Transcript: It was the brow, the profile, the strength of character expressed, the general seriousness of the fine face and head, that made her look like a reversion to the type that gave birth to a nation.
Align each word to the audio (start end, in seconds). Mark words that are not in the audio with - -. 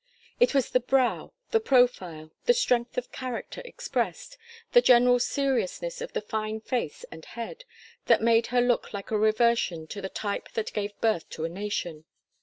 It 0.39 0.55
was 0.55 0.71
the 0.71 0.79
brow, 0.79 1.31
the 1.51 1.59
profile, 1.59 2.31
the 2.47 2.55
strength 2.55 2.97
of 2.97 3.11
character 3.11 3.61
expressed, 3.63 4.35
the 4.71 4.81
general 4.81 5.19
seriousness 5.19 6.01
of 6.01 6.13
the 6.13 6.21
fine 6.21 6.59
face 6.59 7.05
and 7.11 7.23
head, 7.23 7.65
that 8.07 8.19
made 8.19 8.47
her 8.47 8.61
look 8.61 8.95
like 8.95 9.11
a 9.11 9.19
reversion 9.19 9.85
to 9.89 10.01
the 10.01 10.09
type 10.09 10.49
that 10.53 10.73
gave 10.73 10.99
birth 11.01 11.29
to 11.29 11.45
a 11.45 11.49
nation. 11.49 12.05